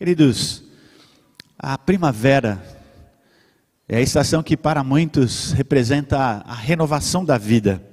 Queridos, 0.00 0.64
a 1.58 1.76
primavera 1.76 2.58
é 3.86 3.98
a 3.98 4.00
estação 4.00 4.42
que 4.42 4.56
para 4.56 4.82
muitos 4.82 5.52
representa 5.52 6.16
a 6.46 6.54
renovação 6.54 7.22
da 7.22 7.36
vida. 7.36 7.84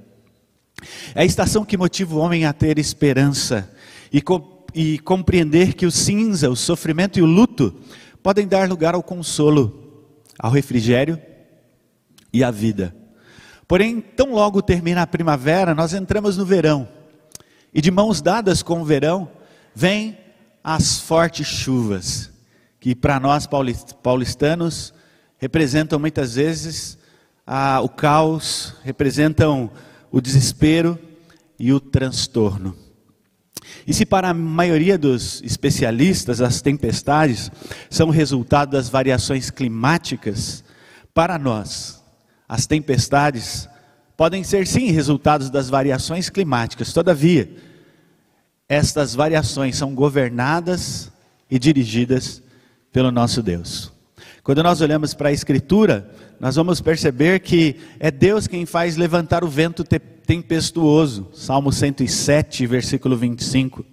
É 1.13 1.23
a 1.23 1.25
estação 1.25 1.65
que 1.65 1.75
motiva 1.75 2.15
o 2.15 2.19
homem 2.19 2.45
a 2.45 2.53
ter 2.53 2.79
esperança 2.79 3.69
e, 4.09 4.21
co 4.21 4.65
e 4.73 4.99
compreender 4.99 5.73
que 5.73 5.85
o 5.85 5.91
cinza, 5.91 6.49
o 6.49 6.55
sofrimento 6.55 7.19
e 7.19 7.21
o 7.21 7.25
luto 7.25 7.75
podem 8.23 8.47
dar 8.47 8.69
lugar 8.69 8.95
ao 8.95 9.03
consolo, 9.03 10.15
ao 10.39 10.49
refrigério 10.49 11.21
e 12.31 12.41
à 12.41 12.49
vida. 12.49 12.95
Porém, 13.67 13.99
tão 13.99 14.31
logo 14.31 14.61
termina 14.61 15.01
a 15.01 15.07
primavera, 15.07 15.75
nós 15.75 15.93
entramos 15.93 16.37
no 16.37 16.45
verão. 16.45 16.87
E 17.73 17.81
de 17.81 17.91
mãos 17.91 18.21
dadas 18.21 18.63
com 18.63 18.81
o 18.81 18.85
verão, 18.85 19.29
vem 19.75 20.17
as 20.69 20.99
fortes 20.99 21.47
chuvas, 21.47 22.29
que 22.77 22.93
para 22.93 23.21
nós 23.21 23.47
paulistanos 24.03 24.93
representam 25.37 25.97
muitas 25.97 26.35
vezes 26.35 26.97
o 27.81 27.87
caos, 27.87 28.73
representam 28.83 29.71
o 30.11 30.19
desespero 30.19 30.99
e 31.57 31.71
o 31.71 31.79
transtorno. 31.79 32.75
E 33.87 33.93
se 33.93 34.05
para 34.05 34.31
a 34.31 34.33
maioria 34.33 34.97
dos 34.97 35.41
especialistas 35.41 36.41
as 36.41 36.61
tempestades 36.61 37.49
são 37.89 38.09
resultado 38.09 38.71
das 38.71 38.89
variações 38.89 39.49
climáticas, 39.49 40.65
para 41.13 41.39
nós 41.39 42.03
as 42.45 42.67
tempestades 42.67 43.69
podem 44.17 44.43
ser 44.43 44.67
sim 44.67 44.91
resultados 44.91 45.49
das 45.49 45.69
variações 45.69 46.29
climáticas. 46.29 46.91
Todavia, 46.91 47.55
estas 48.69 49.15
variações 49.15 49.77
são 49.77 49.95
governadas 49.95 51.11
e 51.49 51.57
dirigidas 51.57 52.41
pelo 52.91 53.11
nosso 53.11 53.41
Deus. 53.41 53.91
Quando 54.43 54.63
nós 54.63 54.81
olhamos 54.81 55.13
para 55.13 55.29
a 55.29 55.31
Escritura, 55.31 56.09
nós 56.39 56.55
vamos 56.55 56.81
perceber 56.81 57.39
que 57.39 57.75
é 57.99 58.11
Deus 58.11 58.47
quem 58.47 58.65
faz 58.65 58.97
levantar 58.97 59.43
o 59.43 59.47
vento 59.47 59.83
tempestuoso. 59.83 61.29
Salmo 61.33 61.71
107, 61.71 62.65
versículo 62.65 63.17
25. 63.17 63.85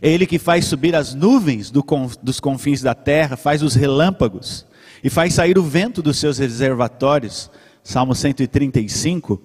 É 0.00 0.08
Ele 0.08 0.26
que 0.26 0.38
faz 0.38 0.64
subir 0.66 0.94
as 0.94 1.14
nuvens 1.14 1.70
do, 1.70 1.84
dos 2.22 2.38
confins 2.38 2.82
da 2.82 2.94
terra, 2.94 3.36
faz 3.36 3.62
os 3.62 3.74
relâmpagos 3.74 4.66
e 5.02 5.10
faz 5.10 5.34
sair 5.34 5.58
o 5.58 5.62
vento 5.62 6.02
dos 6.02 6.18
seus 6.18 6.38
reservatórios. 6.38 7.50
Salmo 7.82 8.14
135, 8.14 9.40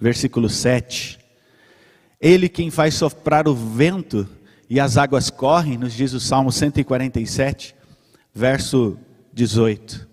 versículo 0.00 0.48
7. 0.48 1.19
Ele 2.20 2.48
quem 2.48 2.70
faz 2.70 2.94
soprar 2.94 3.48
o 3.48 3.54
vento 3.54 4.28
e 4.68 4.78
as 4.78 4.96
águas 4.96 5.30
correm, 5.30 5.78
nos 5.78 5.94
diz 5.94 6.12
o 6.12 6.20
Salmo 6.20 6.52
147, 6.52 7.74
verso 8.34 8.98
18. 9.32 10.08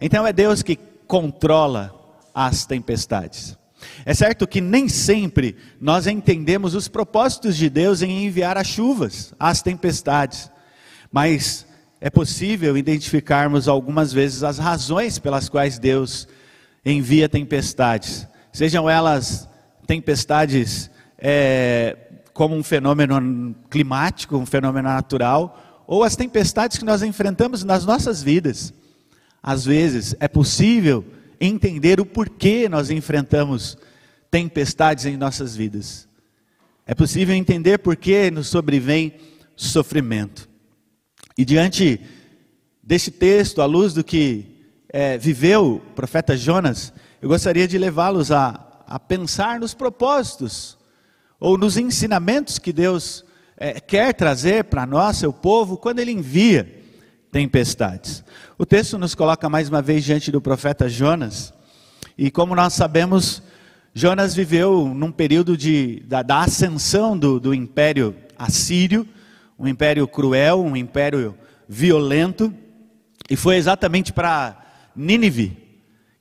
Então 0.00 0.26
é 0.26 0.32
Deus 0.32 0.62
que 0.62 0.78
controla 1.06 1.94
as 2.32 2.64
tempestades. 2.64 3.58
É 4.04 4.14
certo 4.14 4.46
que 4.46 4.60
nem 4.60 4.88
sempre 4.88 5.56
nós 5.80 6.06
entendemos 6.06 6.74
os 6.74 6.88
propósitos 6.88 7.56
de 7.56 7.68
Deus 7.68 8.02
em 8.02 8.24
enviar 8.24 8.56
as 8.56 8.66
chuvas, 8.66 9.34
as 9.38 9.60
tempestades, 9.62 10.50
mas 11.10 11.66
é 12.00 12.08
possível 12.08 12.76
identificarmos 12.76 13.66
algumas 13.66 14.12
vezes 14.12 14.44
as 14.44 14.58
razões 14.58 15.18
pelas 15.18 15.48
quais 15.48 15.78
Deus 15.78 16.28
envia 16.84 17.28
tempestades, 17.28 18.26
sejam 18.52 18.88
elas 18.88 19.48
tempestades 19.86 20.90
é, 21.18 21.96
como 22.32 22.54
um 22.54 22.62
fenômeno 22.62 23.54
climático, 23.68 24.36
um 24.36 24.46
fenômeno 24.46 24.88
natural, 24.88 25.84
ou 25.86 26.04
as 26.04 26.14
tempestades 26.14 26.78
que 26.78 26.84
nós 26.84 27.02
enfrentamos 27.02 27.64
nas 27.64 27.84
nossas 27.84 28.22
vidas. 28.22 28.72
Às 29.42 29.64
vezes 29.64 30.14
é 30.20 30.28
possível 30.28 31.04
entender 31.40 32.00
o 32.00 32.06
porquê 32.06 32.68
nós 32.68 32.90
enfrentamos 32.90 33.76
tempestades 34.30 35.04
em 35.04 35.16
nossas 35.16 35.56
vidas. 35.56 36.06
É 36.86 36.94
possível 36.94 37.34
entender 37.34 37.78
por 37.78 37.96
que 37.96 38.30
nos 38.30 38.48
sobrevém 38.48 39.14
sofrimento. 39.56 40.48
E 41.36 41.44
diante 41.44 42.00
deste 42.82 43.10
texto, 43.10 43.60
à 43.60 43.66
luz 43.66 43.92
do 43.92 44.04
que 44.04 44.46
é, 44.88 45.18
viveu 45.18 45.74
o 45.74 45.80
profeta 45.80 46.36
Jonas, 46.36 46.92
eu 47.20 47.28
gostaria 47.28 47.66
de 47.66 47.76
levá-los 47.76 48.30
a, 48.30 48.84
a 48.86 48.98
pensar 48.98 49.60
nos 49.60 49.74
propósitos 49.74 50.77
ou 51.40 51.56
nos 51.56 51.76
ensinamentos 51.76 52.58
que 52.58 52.72
Deus 52.72 53.24
é, 53.56 53.80
quer 53.80 54.14
trazer 54.14 54.64
para 54.64 54.86
nós, 54.86 55.18
seu 55.18 55.32
povo, 55.32 55.76
quando 55.76 55.98
ele 56.00 56.12
envia 56.12 56.82
tempestades. 57.30 58.24
O 58.56 58.64
texto 58.64 58.98
nos 58.98 59.14
coloca 59.14 59.48
mais 59.48 59.68
uma 59.68 59.82
vez 59.82 60.04
diante 60.04 60.30
do 60.30 60.40
profeta 60.40 60.88
Jonas, 60.88 61.52
e 62.16 62.30
como 62.30 62.54
nós 62.54 62.72
sabemos, 62.72 63.42
Jonas 63.94 64.34
viveu 64.34 64.92
num 64.94 65.12
período 65.12 65.56
de, 65.56 66.02
da, 66.06 66.22
da 66.22 66.40
ascensão 66.40 67.16
do, 67.16 67.38
do 67.38 67.54
império 67.54 68.14
assírio, 68.36 69.06
um 69.58 69.66
império 69.66 70.06
cruel, 70.06 70.60
um 70.60 70.76
império 70.76 71.36
violento, 71.68 72.52
e 73.30 73.36
foi 73.36 73.56
exatamente 73.56 74.12
para 74.12 74.56
Nínive, 74.96 75.56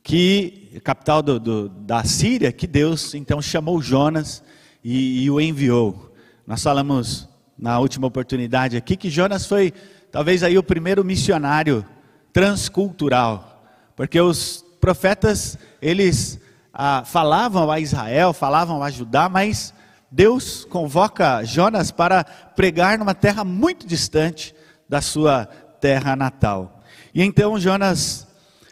que 0.04 0.80
capital 0.84 1.22
do, 1.22 1.40
do, 1.40 1.70
da 1.70 2.04
Síria, 2.04 2.52
que 2.52 2.68
Deus 2.68 3.16
então 3.16 3.42
chamou 3.42 3.82
Jonas 3.82 4.44
e, 4.84 5.24
e 5.24 5.32
o 5.32 5.40
enviou. 5.40 6.14
Nós 6.46 6.64
falamos 6.64 7.28
na 7.58 7.80
última 7.80 8.08
oportunidade 8.08 8.78
aqui 8.78 8.96
que 8.96 9.10
Jonas 9.10 9.46
foi 9.46 9.74
talvez 10.12 10.44
aí 10.44 10.58
o 10.58 10.64
primeiro 10.64 11.04
missionário 11.04 11.86
transcultural, 12.32 13.64
porque 13.96 14.20
os 14.22 14.64
profetas 14.80 15.58
eles 15.82 16.40
ah, 16.74 17.04
falavam 17.06 17.72
a 17.72 17.80
Israel, 17.80 18.34
falavam 18.34 18.84
a 18.84 18.92
Judá, 18.92 19.28
mas 19.28 19.74
Deus 20.12 20.64
convoca 20.66 21.44
Jonas 21.44 21.92
para 21.92 22.24
pregar 22.24 22.98
numa 22.98 23.16
terra 23.16 23.44
muito 23.44 23.86
distante 23.86 24.54
da 24.88 25.02
sua 25.02 25.46
terra 25.82 26.16
natal. 26.16 26.82
E 27.14 27.24
então 27.24 27.60
Jonas, 27.60 28.28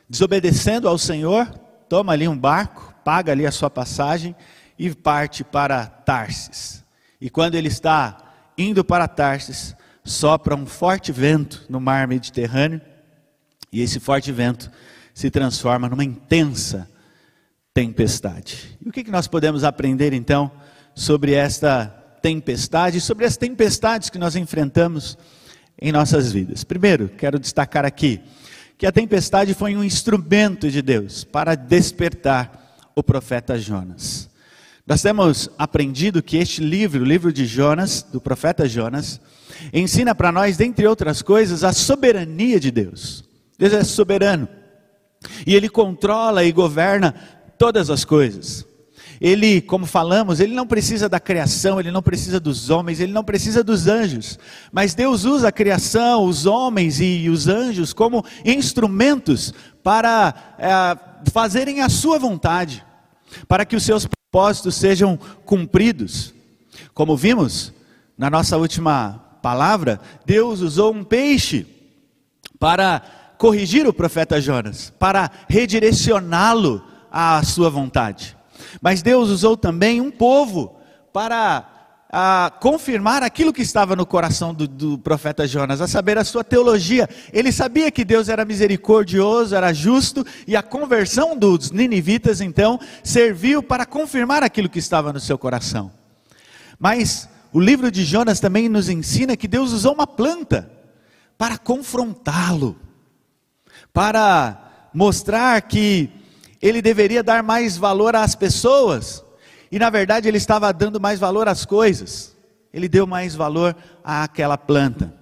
desobedecendo 0.10 0.88
ao 0.88 0.98
Senhor, 0.98 1.48
toma 1.90 2.14
ali 2.14 2.28
um 2.28 2.38
barco, 2.38 2.94
paga 3.04 3.32
ali 3.32 3.46
a 3.46 3.52
sua 3.52 3.70
passagem 3.70 4.36
e 4.78 4.94
parte 4.94 5.44
para 5.44 5.86
Tarsis. 5.86 6.84
E 7.20 7.30
quando 7.30 7.56
ele 7.56 7.68
está 7.68 8.18
indo 8.58 8.84
para 8.84 9.08
Tarsis, 9.08 9.76
sopra 10.04 10.56
um 10.56 10.66
forte 10.66 11.12
vento 11.12 11.66
no 11.70 11.80
mar 11.80 12.08
Mediterrâneo, 12.08 12.82
e 13.72 13.82
esse 13.82 14.00
forte 14.00 14.32
vento 14.32 14.72
se 15.14 15.30
transforma 15.30 15.90
numa 15.90 16.04
intensa 16.04 16.90
tempestade. 17.74 18.78
E 18.84 18.88
o 18.88 18.92
que 18.92 19.10
nós 19.10 19.28
podemos 19.28 19.64
aprender 19.64 20.14
então 20.14 20.52
sobre 20.94 21.34
esta 21.34 21.88
tempestade, 22.22 23.02
sobre 23.02 23.26
as 23.26 23.36
tempestades 23.36 24.10
que 24.10 24.18
nós 24.18 24.36
enfrentamos 24.36 25.18
em 25.82 25.92
nossas 25.92 26.32
vidas? 26.32 26.64
Primeiro, 26.64 27.10
quero 27.10 27.40
destacar 27.40 27.86
aqui 27.86 28.22
que 28.78 28.86
a 28.86 28.92
tempestade 28.92 29.54
foi 29.54 29.76
um 29.76 29.84
instrumento 29.84 30.70
de 30.70 30.82
Deus 30.82 31.24
para 31.24 31.56
despertar 31.56 32.78
o 32.94 33.02
profeta 33.02 33.58
Jonas. 33.58 34.30
Nós 34.88 35.02
temos 35.02 35.50
aprendido 35.58 36.22
que 36.22 36.38
este 36.38 36.62
livro, 36.62 37.02
o 37.02 37.06
livro 37.06 37.34
de 37.34 37.46
Jonas, 37.46 38.04
do 38.04 38.22
profeta 38.22 38.70
Jonas, 38.70 39.20
ensina 39.74 40.14
para 40.14 40.32
nós, 40.32 40.58
dentre 40.58 40.86
outras 40.86 41.24
coisas, 41.24 41.64
a 41.64 41.74
soberania 41.74 42.60
de 42.60 42.70
Deus. 42.70 43.24
Deus 43.58 43.74
é 43.74 43.84
soberano. 43.84 44.48
E 45.46 45.56
ele 45.56 45.70
controla 45.70 46.44
e 46.44 46.52
governa 46.52 47.16
todas 47.58 47.90
as 47.90 48.06
coisas. 48.06 48.64
Ele, 49.20 49.60
como 49.62 49.88
falamos, 49.88 50.40
ele 50.40 50.54
não 50.54 50.68
precisa 50.68 51.10
da 51.10 51.20
criação, 51.20 51.80
ele 51.80 51.90
não 51.90 52.04
precisa 52.04 52.40
dos 52.40 52.70
homens, 52.70 53.00
ele 53.00 53.14
não 53.14 53.24
precisa 53.24 53.64
dos 53.64 53.88
anjos. 53.88 54.38
Mas 54.72 54.94
Deus 54.94 55.24
usa 55.24 55.48
a 55.48 55.52
criação, 55.52 56.26
os 56.26 56.46
homens 56.46 57.00
e 57.00 57.28
os 57.28 57.48
anjos 57.48 57.92
como 57.92 58.24
instrumentos 58.44 59.52
para 59.82 60.56
é, 60.60 61.32
fazerem 61.32 61.82
a 61.82 61.90
sua 61.90 62.20
vontade, 62.20 62.86
para 63.48 63.66
que 63.66 63.76
os 63.76 63.84
seus 63.84 64.06
propósitos 64.06 64.76
sejam 64.76 65.18
cumpridos. 65.46 66.34
Como 66.94 67.16
vimos 67.16 67.74
na 68.18 68.30
nossa 68.30 68.58
última 68.58 69.38
palavra, 69.42 70.00
Deus 70.26 70.62
usou 70.62 70.94
um 70.94 71.04
peixe 71.04 71.66
para 72.60 73.02
corrigir 73.38 73.88
o 73.88 73.94
profeta 73.94 74.42
Jonas, 74.42 74.94
para 74.98 75.30
redirecioná-lo 75.48 76.84
à 77.12 77.44
sua 77.44 77.70
vontade. 77.70 78.36
Mas 78.82 79.02
Deus 79.02 79.30
usou 79.30 79.58
também 79.58 80.02
um 80.02 80.10
povo 80.10 80.80
para 81.12 81.75
a 82.18 82.50
confirmar 82.62 83.24
aquilo 83.24 83.52
que 83.52 83.62
estava 83.62 83.94
no 83.94 84.06
coração 84.06 84.54
do, 84.54 84.66
do, 84.70 84.98
profeta 84.98 85.46
Jonas, 85.46 85.82
a 85.82 85.88
saber, 85.88 86.18
a 86.18 86.24
sua 86.24 86.46
teologia. 86.46 87.10
Ele 87.34 87.52
sabia 87.52 87.92
que 87.92 88.06
Deus 88.06 88.30
era 88.30 88.46
misericordioso, 88.46 89.54
era 89.54 89.74
justo, 89.74 90.26
e 90.48 90.56
a 90.56 90.64
conversão 90.64 91.38
dos 91.38 91.72
ninivitas, 91.72 92.40
então, 92.40 92.80
serviu 93.04 93.62
para 93.62 93.86
confirmar 93.86 94.44
aquilo 94.44 94.70
que 94.70 94.80
estava 94.80 95.12
no 95.12 95.20
seu 95.20 95.38
coração. 95.38 95.92
Mas 96.80 97.28
o 97.52 97.60
livro 97.60 97.92
de 97.92 98.06
Jonas 98.06 98.40
também 98.40 98.70
nos 98.70 98.88
ensina 98.88 99.36
que 99.36 99.46
Deus 99.46 99.74
usou 99.74 99.94
uma 99.94 100.08
planta 100.08 100.72
para 101.38 101.58
confrontá-lo, 101.58 102.78
para 103.92 104.90
mostrar 104.94 105.62
que 105.64 106.10
ele 106.62 106.82
deveria 106.82 107.22
dar 107.22 107.44
mais 107.44 107.76
valor 107.76 108.16
às 108.16 108.36
pessoas, 108.36 109.25
e 109.76 109.80
na 109.80 109.90
verdade 109.90 110.26
ele 110.30 110.38
estava 110.38 110.72
dando 110.72 111.02
mais 111.02 111.20
valor 111.20 111.50
às 111.50 111.66
coisas, 111.66 112.34
ele 112.72 112.88
deu 112.88 113.06
mais 113.06 113.36
valor 113.36 113.76
àquela 114.02 114.58
planta. 114.58 115.14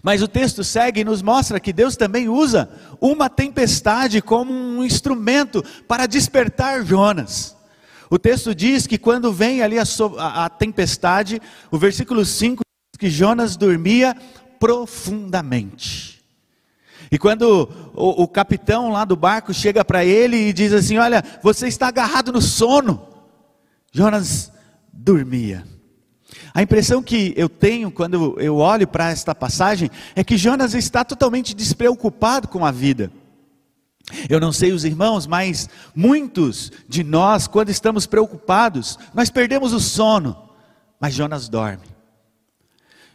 Mas 0.00 0.22
o 0.22 0.28
texto 0.28 0.62
segue 0.62 1.00
e 1.00 1.04
nos 1.04 1.22
mostra 1.22 1.58
que 1.58 1.72
Deus 1.72 1.96
também 1.96 2.28
usa 2.28 2.70
uma 3.00 3.28
tempestade 3.28 4.22
como 4.22 4.52
um 4.52 4.84
instrumento 4.84 5.60
para 5.88 6.06
despertar 6.06 6.84
Jonas. 6.84 7.56
O 8.08 8.16
texto 8.16 8.54
diz 8.54 8.86
que 8.86 8.96
quando 8.96 9.32
vem 9.32 9.60
ali 9.60 9.76
a, 9.76 9.82
a, 10.18 10.44
a 10.44 10.48
tempestade, 10.48 11.42
o 11.68 11.76
versículo 11.76 12.24
5 12.24 12.62
diz 12.62 13.00
que 13.00 13.10
Jonas 13.10 13.56
dormia 13.56 14.16
profundamente. 14.60 16.24
E 17.10 17.18
quando 17.18 17.68
o, 17.92 18.22
o 18.22 18.28
capitão 18.28 18.90
lá 18.90 19.04
do 19.04 19.16
barco 19.16 19.52
chega 19.52 19.84
para 19.84 20.04
ele 20.04 20.36
e 20.36 20.52
diz 20.52 20.72
assim: 20.72 20.96
Olha, 20.96 21.24
você 21.42 21.66
está 21.66 21.88
agarrado 21.88 22.32
no 22.32 22.40
sono. 22.40 23.07
Jonas 23.92 24.52
dormia. 24.92 25.64
A 26.52 26.62
impressão 26.62 27.02
que 27.02 27.32
eu 27.36 27.48
tenho 27.48 27.90
quando 27.90 28.38
eu 28.40 28.56
olho 28.56 28.86
para 28.86 29.10
esta 29.10 29.34
passagem 29.34 29.90
é 30.14 30.22
que 30.22 30.36
Jonas 30.36 30.74
está 30.74 31.04
totalmente 31.04 31.54
despreocupado 31.54 32.48
com 32.48 32.64
a 32.64 32.70
vida. 32.70 33.10
Eu 34.28 34.40
não 34.40 34.52
sei 34.52 34.72
os 34.72 34.84
irmãos, 34.84 35.26
mas 35.26 35.68
muitos 35.94 36.72
de 36.88 37.04
nós, 37.04 37.46
quando 37.46 37.68
estamos 37.70 38.06
preocupados, 38.06 38.98
nós 39.14 39.30
perdemos 39.30 39.72
o 39.72 39.80
sono. 39.80 40.36
Mas 41.00 41.14
Jonas 41.14 41.48
dorme. 41.48 41.86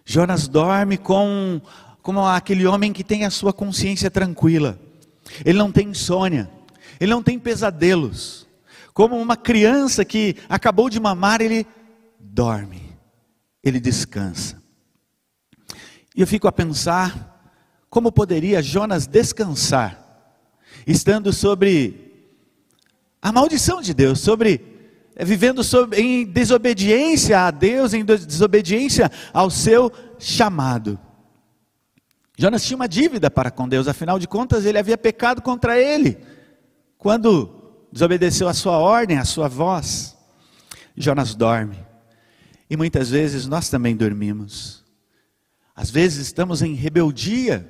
Jonas 0.06 0.48
dorme 0.48 0.98
com, 0.98 1.62
como 2.02 2.26
aquele 2.26 2.66
homem 2.66 2.94
que 2.94 3.04
tem 3.04 3.26
a 3.26 3.30
sua 3.30 3.54
consciência 3.54 4.12
tranquila. 4.12 4.80
Ele 5.44 5.58
não 5.58 5.72
tem 5.72 5.90
insônia, 5.90 6.50
ele 7.00 7.12
não 7.12 7.24
tem 7.24 7.40
pesadelos. 7.40 8.46
Como 8.94 9.20
uma 9.20 9.36
criança 9.36 10.06
que 10.06 10.36
acabou 10.48 10.90
de 10.90 11.00
mamar, 11.00 11.42
ele 11.42 11.66
dorme, 12.20 12.96
ele 13.64 13.80
descansa. 13.80 14.62
E 16.16 16.22
eu 16.22 16.28
fico 16.28 16.48
a 16.48 16.52
pensar 16.52 17.32
como 17.90 18.12
poderia 18.12 18.62
Jonas 18.62 19.08
descansar 19.08 20.00
estando 20.86 21.32
sobre 21.32 22.12
a 23.22 23.32
maldição 23.32 23.82
de 23.82 23.94
Deus, 23.94 24.20
sobre 24.20 24.62
eh, 25.16 25.24
vivendo 25.24 25.62
em 25.96 26.26
desobediência 26.26 27.40
a 27.40 27.52
Deus, 27.52 27.94
em 27.94 28.04
desobediência 28.04 29.12
ao 29.32 29.50
seu 29.50 29.92
chamado. 30.20 31.00
Jonas 32.38 32.66
tinha 32.66 32.76
uma 32.76 32.88
dívida 32.88 33.30
para 33.32 33.52
com 33.52 33.68
Deus, 33.68 33.88
afinal 33.88 34.20
de 34.20 34.28
contas 34.28 34.66
ele 34.66 34.78
havia 34.78 34.98
pecado 34.98 35.42
contra 35.42 35.80
ele, 35.80 36.18
quando 36.98 37.63
desobedeceu 37.94 38.48
a 38.48 38.56
sua 38.56 38.80
ordem, 38.80 39.20
a 39.20 39.24
sua 39.24 39.48
voz. 39.48 40.18
Jonas 40.98 41.36
dorme, 41.36 41.78
e 42.70 42.76
muitas 42.76 43.12
vezes 43.12 43.46
nós 43.46 43.70
também 43.70 43.96
dormimos. 43.96 44.84
Às 45.76 45.90
vezes 45.92 46.26
estamos 46.26 46.62
em 46.62 46.74
rebeldia, 46.74 47.70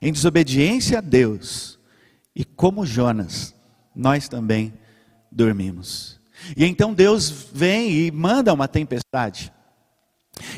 em 0.00 0.12
desobediência 0.12 0.98
a 0.98 1.00
Deus, 1.00 1.78
e 2.34 2.44
como 2.44 2.86
Jonas, 2.86 3.54
nós 3.94 4.28
também 4.28 4.72
dormimos. 5.30 6.20
E 6.56 6.64
então 6.64 6.94
Deus 6.94 7.48
vem 7.52 7.90
e 7.90 8.10
manda 8.10 8.54
uma 8.54 8.68
tempestade. 8.68 9.52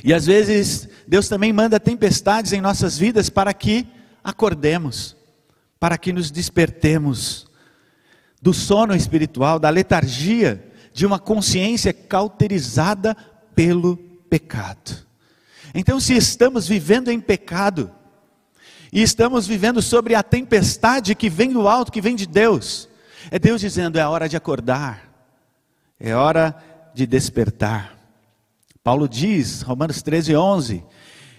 E 0.05 0.13
às 0.15 0.27
vezes 0.27 0.89
Deus 1.09 1.29
também 1.29 1.53
manda 1.53 1.81
tempestades 1.81 2.53
em 2.53 2.61
nossas 2.61 2.97
vidas 2.97 3.29
para 3.31 3.53
que 3.53 3.87
acordemos, 4.23 5.17
para 5.81 5.99
que 5.99 6.13
nos 6.13 6.31
despertemos 6.31 7.51
do 8.43 8.53
sono 8.53 8.95
espiritual, 8.95 9.61
da 9.61 9.71
letargia, 9.71 10.69
de 10.93 11.07
uma 11.07 11.19
consciência 11.21 11.93
cauterizada 11.93 13.17
pelo 13.55 13.97
pecado. 14.29 15.07
Então, 15.73 16.01
se 16.01 16.15
estamos 16.15 16.67
vivendo 16.67 17.09
em 17.09 17.21
pecado, 17.21 17.91
e 18.93 19.01
estamos 19.01 19.47
vivendo 19.47 19.81
sobre 19.81 20.15
a 20.15 20.23
tempestade 20.23 21.15
que 21.15 21.31
vem 21.31 21.51
do 21.51 21.67
alto, 21.67 21.91
que 21.91 22.01
vem 22.01 22.15
de 22.15 22.27
Deus. 22.27 22.89
É 23.31 23.39
Deus 23.39 23.61
dizendo: 23.61 23.99
é 23.99 24.07
hora 24.07 24.29
de 24.29 24.37
acordar, 24.37 25.09
é 25.99 26.15
hora 26.15 26.55
de 26.93 27.07
despertar. 27.07 27.97
Paulo 28.85 29.09
diz, 29.09 29.63
Romanos 29.63 30.03
13, 30.03 30.37
11: 30.37 30.85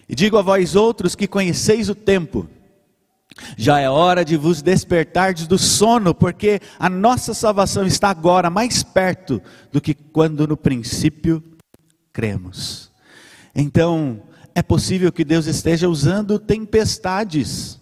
E 0.09 0.15
digo 0.15 0.37
a 0.37 0.41
vós 0.41 0.75
outros 0.75 1.13
que 1.15 1.27
conheceis 1.27 1.89
o 1.89 1.95
tempo, 1.95 2.49
já 3.57 3.79
é 3.79 3.89
hora 3.89 4.23
de 4.23 4.37
vos 4.37 4.61
despertardes 4.61 5.47
do 5.47 5.57
sono, 5.57 6.13
porque 6.13 6.59
a 6.77 6.89
nossa 6.89 7.33
salvação 7.33 7.85
está 7.85 8.09
agora 8.09 8.49
mais 8.49 8.83
perto 8.83 9.41
do 9.71 9.81
que 9.81 9.93
quando 9.93 10.47
no 10.47 10.55
princípio 10.55 11.43
cremos. 12.11 12.91
Então, 13.55 14.21
é 14.55 14.61
possível 14.61 15.11
que 15.11 15.23
Deus 15.23 15.47
esteja 15.47 15.89
usando 15.89 16.37
tempestades 16.37 17.79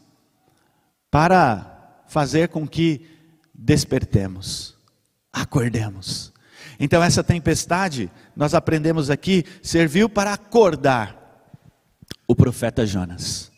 para 1.10 2.04
fazer 2.08 2.50
com 2.50 2.68
que 2.68 3.06
despertemos, 3.54 4.76
acordemos. 5.32 6.32
Então, 6.80 7.04
essa 7.04 7.24
tempestade, 7.24 8.10
nós 8.36 8.54
aprendemos 8.54 9.10
aqui, 9.10 9.46
serviu 9.62 10.10
para 10.10 10.34
acordar 10.34 11.46
o 12.28 12.36
profeta 12.36 12.86
Jonas. 12.86 13.51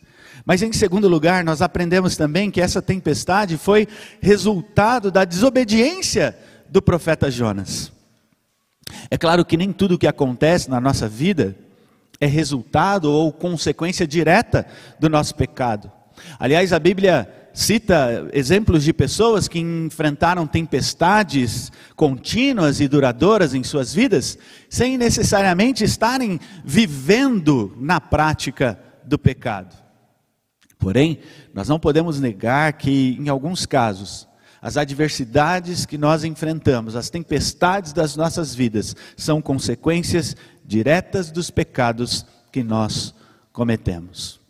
Mas, 0.46 0.62
em 0.62 0.74
segundo 0.74 1.08
lugar, 1.08 1.44
nós 1.44 1.62
aprendemos 1.62 2.18
também 2.18 2.52
que 2.52 2.60
essa 2.60 2.82
tempestade 2.82 3.58
foi 3.58 3.88
resultado 4.22 5.10
da 5.10 5.24
desobediência 5.24 6.38
do 6.70 6.82
profeta 6.82 7.32
Jonas. 7.32 7.92
É 9.10 9.18
claro 9.18 9.46
que 9.46 9.58
nem 9.58 9.72
tudo 9.72 9.96
o 9.96 9.98
que 9.98 10.08
acontece 10.08 10.70
na 10.70 10.82
nossa 10.82 11.08
vida 11.08 11.56
é 12.20 12.26
resultado 12.26 13.12
ou 13.12 13.32
consequência 13.32 14.06
direta 14.06 14.66
do 15.00 15.10
nosso 15.10 15.36
pecado. 15.36 15.92
Aliás, 16.40 16.74
a 16.74 16.80
Bíblia 16.80 17.28
cita 17.54 18.28
exemplos 18.34 18.84
de 18.84 18.92
pessoas 18.92 19.48
que 19.48 19.60
enfrentaram 19.60 20.48
tempestades 20.48 21.72
contínuas 21.96 22.80
e 22.80 22.88
duradouras 22.88 23.54
em 23.54 23.64
suas 23.64 23.94
vidas, 23.94 24.38
sem 24.70 24.98
necessariamente 24.98 25.84
estarem 25.84 26.40
vivendo 26.66 27.76
na 27.80 28.02
prática 28.02 28.80
do 29.04 29.20
pecado. 29.20 29.83
Porém, 30.84 31.20
nós 31.54 31.70
não 31.70 31.80
podemos 31.80 32.20
negar 32.20 32.74
que, 32.74 33.18
em 33.18 33.30
alguns 33.30 33.66
casos, 33.66 34.28
as 34.62 34.76
adversidades 34.76 35.86
que 35.86 35.98
nós 35.98 36.26
enfrentamos, 36.26 36.98
as 36.98 37.10
tempestades 37.10 37.94
das 37.94 38.18
nossas 38.18 38.54
vidas, 38.54 38.94
são 39.16 39.42
consequências 39.42 40.36
diretas 40.66 41.32
dos 41.32 41.50
pecados 41.50 42.26
que 42.52 42.62
nós 42.62 43.16
cometemos. 43.54 44.42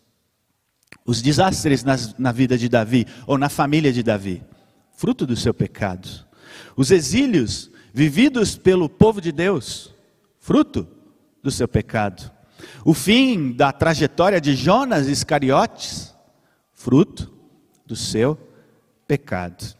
Os 1.06 1.22
desastres 1.22 1.84
nas, 1.84 2.18
na 2.18 2.32
vida 2.32 2.58
de 2.58 2.68
Davi, 2.68 3.06
ou 3.28 3.38
na 3.38 3.48
família 3.48 3.92
de 3.92 4.02
Davi, 4.02 4.42
fruto 4.96 5.24
do 5.24 5.36
seu 5.36 5.54
pecado. 5.54 6.08
Os 6.76 6.90
exílios 6.90 7.70
vividos 7.92 8.56
pelo 8.56 8.88
povo 8.88 9.20
de 9.20 9.30
Deus, 9.30 9.94
fruto 10.40 10.88
do 11.40 11.50
seu 11.52 11.68
pecado. 11.68 12.28
O 12.84 12.92
fim 12.92 13.52
da 13.52 13.70
trajetória 13.70 14.40
de 14.40 14.56
Jonas 14.56 15.06
Iscariotes, 15.06 16.13
fruto 16.84 17.32
do 17.86 17.96
seu 17.96 18.38
pecado. 19.08 19.74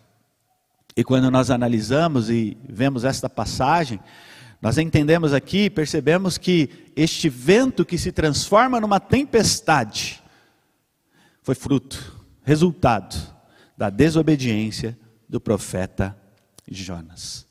E 0.97 1.05
quando 1.05 1.31
nós 1.31 1.51
analisamos 1.51 2.31
e 2.31 2.57
vemos 2.67 3.05
esta 3.05 3.29
passagem, 3.29 4.01
nós 4.63 4.79
entendemos 4.79 5.35
aqui, 5.35 5.69
percebemos 5.69 6.39
que 6.39 6.91
este 6.97 7.29
vento 7.29 7.85
que 7.85 7.99
se 7.99 8.11
transforma 8.11 8.81
numa 8.81 8.99
tempestade 8.99 10.23
foi 11.43 11.55
fruto, 11.55 12.23
resultado 12.43 13.15
da 13.77 13.91
desobediência 13.91 14.99
do 15.29 15.39
profeta 15.39 16.17
Jonas. 16.67 17.47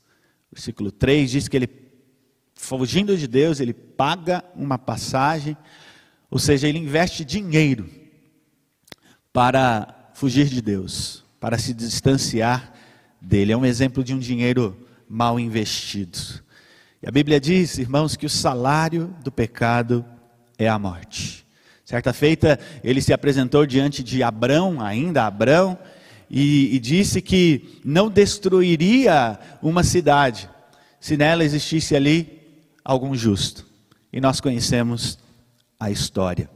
Versículo 0.50 0.90
3 0.90 1.30
diz 1.30 1.46
que 1.46 1.56
ele, 1.56 1.68
fugindo 2.56 3.16
de 3.16 3.28
Deus, 3.28 3.60
ele 3.60 3.72
paga 3.72 4.44
uma 4.56 4.78
passagem, 4.78 5.56
ou 6.28 6.40
seja, 6.40 6.66
ele 6.66 6.78
investe 6.80 7.24
dinheiro 7.24 8.02
para 9.34 10.12
fugir 10.14 10.46
de 10.46 10.62
Deus, 10.62 11.24
para 11.40 11.58
se 11.58 11.74
distanciar 11.74 12.72
dele. 13.20 13.50
É 13.50 13.56
um 13.56 13.64
exemplo 13.66 14.04
de 14.04 14.14
um 14.14 14.18
dinheiro 14.18 14.86
mal 15.08 15.40
investido. 15.40 16.16
E 17.02 17.08
a 17.08 17.10
Bíblia 17.10 17.40
diz, 17.40 17.76
irmãos, 17.76 18.14
que 18.14 18.26
o 18.26 18.30
salário 18.30 19.12
do 19.24 19.32
pecado 19.32 20.04
é 20.56 20.68
a 20.68 20.78
morte. 20.78 21.44
Certa 21.84 22.12
feita, 22.12 22.60
ele 22.84 23.02
se 23.02 23.12
apresentou 23.12 23.66
diante 23.66 24.04
de 24.04 24.22
Abrão, 24.22 24.80
ainda 24.80 25.26
Abrão, 25.26 25.76
e, 26.30 26.72
e 26.76 26.78
disse 26.78 27.20
que 27.20 27.80
não 27.84 28.08
destruiria 28.08 29.36
uma 29.60 29.82
cidade 29.82 30.48
se 31.00 31.16
nela 31.16 31.44
existisse 31.44 31.96
ali 31.96 32.40
algum 32.84 33.16
justo. 33.16 33.66
E 34.12 34.20
nós 34.20 34.40
conhecemos 34.40 35.18
a 35.78 35.90
história. 35.90 36.48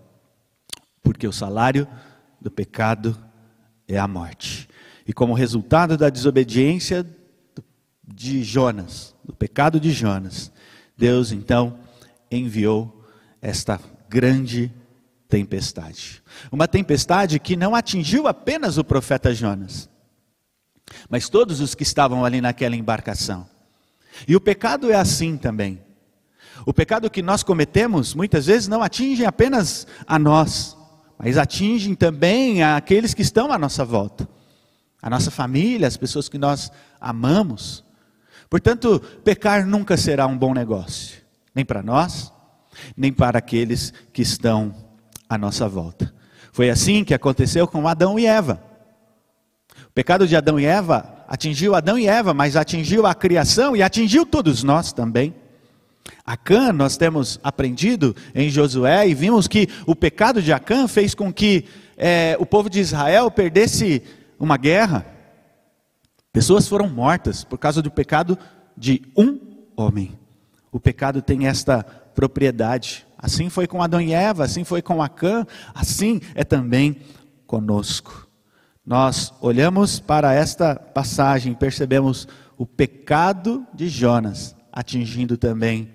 porque 1.03 1.27
o 1.27 1.33
salário 1.33 1.89
do 2.41 2.51
pecado 2.51 3.17
é 3.87 3.99
a 3.99 4.07
morte. 4.07 4.69
E 5.07 5.13
como 5.13 5.33
resultado 5.33 5.97
da 5.97 6.11
desobediência 6.11 7.07
de 8.07 8.43
Jonas, 8.43 9.15
do 9.25 9.35
pecado 9.35 9.81
de 9.81 9.91
Jonas, 9.91 10.53
Deus 10.97 11.33
então 11.33 11.79
enviou 12.31 13.05
esta 13.41 13.81
grande 14.09 14.73
tempestade. 15.29 16.23
Uma 16.51 16.67
tempestade 16.67 17.39
que 17.39 17.57
não 17.57 17.75
atingiu 17.75 18.27
apenas 18.27 18.79
o 18.79 18.85
profeta 18.85 19.35
Jonas, 19.35 19.89
mas 21.09 21.29
todos 21.29 21.61
os 21.61 21.75
que 21.75 21.83
estavam 21.83 22.25
ali 22.25 22.41
naquela 22.41 22.77
embarcação. 22.77 23.47
E 24.27 24.35
o 24.35 24.41
pecado 24.41 24.91
é 24.91 24.97
assim 24.97 25.37
também. 25.37 25.81
O 26.67 26.73
pecado 26.73 27.11
que 27.11 27.23
nós 27.23 27.43
cometemos 27.43 28.15
muitas 28.15 28.47
vezes 28.47 28.69
não 28.69 28.83
atinge 28.83 29.25
apenas 29.25 29.87
a 30.07 30.19
nós, 30.19 30.77
mas 31.19 31.37
atingem 31.37 31.95
também 31.95 32.63
aqueles 32.63 33.13
que 33.13 33.23
estão 33.23 33.53
à 33.53 33.59
nossa 33.59 33.85
volta, 33.85 34.29
a 35.03 35.11
nossa 35.11 35.31
família, 35.31 35.89
as 35.89 35.97
pessoas 35.97 36.29
que 36.29 36.39
nós 36.39 36.71
amamos. 37.01 37.85
Portanto, 38.49 39.01
pecar 39.25 39.67
nunca 39.67 39.97
será 39.97 40.27
um 40.27 40.39
bom 40.39 40.55
negócio, 40.55 41.19
nem 41.55 41.65
para 41.65 41.83
nós, 41.83 42.33
nem 42.97 43.13
para 43.13 43.39
aqueles 43.39 43.93
que 44.13 44.23
estão 44.23 44.75
à 45.29 45.37
nossa 45.37 45.69
volta. 45.69 46.15
Foi 46.53 46.71
assim 46.71 47.05
que 47.05 47.15
aconteceu 47.15 47.67
com 47.67 47.87
Adão 47.87 48.19
e 48.19 48.27
Eva. 48.27 48.63
O 49.87 49.93
pecado 49.93 50.27
de 50.27 50.37
Adão 50.37 50.59
e 50.59 50.65
Eva 50.65 51.25
atingiu 51.27 51.75
Adão 51.75 51.99
e 51.99 52.07
Eva, 52.07 52.33
mas 52.33 52.57
atingiu 52.57 53.07
a 53.07 53.15
criação 53.15 53.77
e 53.77 53.83
atingiu 53.83 54.25
todos 54.25 54.63
nós 54.63 54.93
também. 54.93 55.35
Acã, 56.25 56.73
nós 56.73 56.97
temos 56.97 57.39
aprendido 57.43 58.15
em 58.35 58.49
Josué 58.49 59.09
e 59.09 59.15
vimos 59.15 59.49
que 59.49 59.69
o 59.87 59.95
pecado 59.95 60.43
de 60.43 60.53
Acã 60.53 60.87
fez 60.87 61.15
com 61.15 61.33
que 61.33 61.65
é, 61.97 62.37
o 62.39 62.47
povo 62.47 62.69
de 62.71 62.81
Israel 62.81 63.31
perdesse 63.31 64.03
uma 64.39 64.57
guerra. 64.57 65.07
Pessoas 66.33 66.69
foram 66.69 66.89
mortas 66.89 67.45
por 67.45 67.59
causa 67.59 67.83
do 67.83 67.91
pecado 67.91 68.39
de 68.77 69.03
um 69.17 69.39
homem. 69.77 70.19
O 70.71 70.79
pecado 70.79 71.23
tem 71.23 71.47
esta 71.47 71.83
propriedade. 71.83 73.07
Assim 73.17 73.49
foi 73.49 73.67
com 73.67 73.83
Adão 73.83 74.01
e 74.01 74.13
Eva, 74.13 74.45
assim 74.45 74.65
foi 74.65 74.83
com 74.83 75.03
Acã, 75.03 75.47
assim 75.75 76.21
é 76.35 76.45
também 76.45 76.97
conosco 77.47 78.29
nós 78.89 79.35
olhamos 79.43 80.01
para 80.01 80.33
esta 80.33 80.75
passagem 80.75 81.53
e 81.53 81.57
percebemos 81.57 82.27
o 82.57 82.65
pecado 82.65 83.67
de 83.75 83.87
Jonas 83.87 84.57
atingindo 84.73 85.37
também 85.37 85.93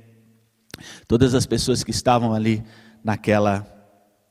todas 1.07 1.33
as 1.33 1.45
pessoas 1.45 1.83
que 1.83 1.91
estavam 1.91 2.33
ali 2.33 2.63
naquela 3.03 3.67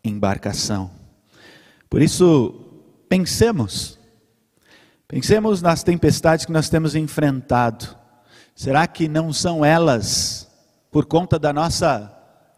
embarcação. 0.05 0.91
Por 1.89 2.01
isso, 2.01 2.55
pensemos, 3.09 3.99
pensemos 5.07 5.61
nas 5.61 5.83
tempestades 5.83 6.45
que 6.45 6.53
nós 6.53 6.69
temos 6.69 6.95
enfrentado. 6.95 7.97
Será 8.55 8.87
que 8.87 9.09
não 9.09 9.33
são 9.33 9.65
elas, 9.65 10.51
por 10.91 11.07
conta 11.07 11.39
da 11.39 11.53
nossa 11.53 12.11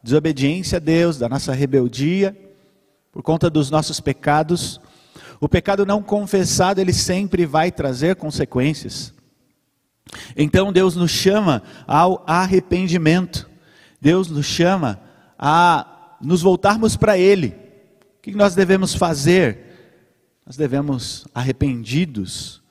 desobediência 0.03 0.77
a 0.77 0.81
Deus, 0.81 1.19
da 1.19 1.29
nossa 1.29 1.53
rebeldia, 1.53 2.37
por 3.11 3.23
conta 3.23 3.49
dos 3.49 3.71
nossos 3.71 4.01
pecados, 4.01 4.81
o 5.41 5.49
pecado 5.49 5.85
não 5.87 6.03
confessado, 6.03 6.81
ele 6.81 6.93
sempre 6.93 7.47
vai 7.47 7.71
trazer 7.71 8.17
consequências. 8.17 9.13
Então 10.37 10.73
Deus 10.73 10.97
nos 10.97 11.11
chama 11.11 11.63
ao 11.87 12.25
arrependimento. 12.27 13.49
Deus 14.05 14.29
nos 14.29 14.45
chama 14.45 15.01
a 15.39 16.19
nos 16.21 16.43
voltarmos 16.43 16.95
para 16.95 17.17
Ele. 17.17 17.57
O 18.19 18.21
que 18.21 18.33
nós 18.33 18.55
devemos 18.55 18.95
fazer? 18.95 19.59
Nós 20.45 20.59
devemos, 20.59 21.27
arrependidos, 21.35 22.63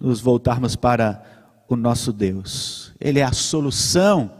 nos 0.00 0.22
voltarmos 0.22 0.76
para 0.76 1.22
o 1.68 1.76
nosso 1.76 2.14
Deus. 2.14 2.94
Ele 2.98 3.18
é 3.18 3.22
a 3.22 3.32
solução 3.34 4.32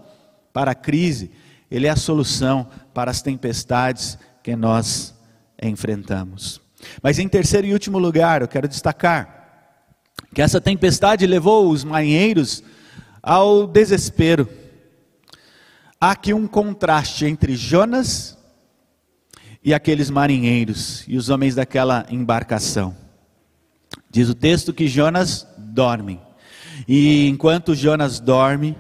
para 0.51 0.71
a 0.71 0.75
crise, 0.75 1.31
Ele 1.71 1.87
é 1.87 1.91
a 1.91 1.97
solução 1.97 2.67
para 2.95 3.11
as 3.11 3.21
tempestades 3.21 4.19
que 4.43 4.57
nós 4.57 5.15
enfrentamos. 5.63 6.59
Mas 7.03 7.19
em 7.19 7.29
terceiro 7.29 7.67
e 7.67 7.75
último 7.75 7.99
lugar, 7.99 8.41
eu 8.41 8.49
quero 8.49 8.67
destacar 8.67 9.77
que 10.35 10.41
essa 10.41 10.59
tempestade 10.59 11.27
levou 11.27 11.69
os 11.69 11.85
marinheiros 11.85 12.63
ao 13.23 13.67
desespero. 13.67 14.49
Há 16.03 16.13
aqui 16.13 16.33
um 16.33 16.47
contraste 16.47 17.27
entre 17.27 17.55
Jonas 17.55 18.39
e 19.63 19.75
aqueles 19.75 20.09
marinheiros 20.09 21.05
e 21.07 21.19
os 21.19 21.29
homens 21.29 21.55
daquela 21.55 22.07
embarcação. 22.09 22.97
Diz 24.11 24.31
o 24.31 24.35
texto 24.35 24.73
que 24.73 24.89
Jonas 24.89 25.47
dorme. 25.59 26.19
E 26.89 27.29
enquanto 27.29 27.75
Jonas 27.75 28.19
dorme, 28.19 28.79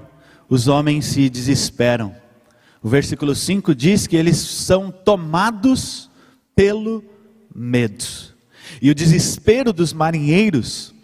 os 0.48 0.66
homens 0.66 1.04
se 1.04 1.28
desesperam. 1.28 2.16
O 2.82 2.88
versículo 2.88 3.34
5 3.34 3.74
diz 3.74 4.06
que 4.06 4.16
eles 4.16 4.38
são 4.38 4.90
tomados 4.90 6.10
pelo 6.56 7.04
medo. 7.54 8.02
E 8.80 8.90
o 8.90 8.94
desespero 8.94 9.74
dos 9.74 9.92
marinheiros 9.92 10.94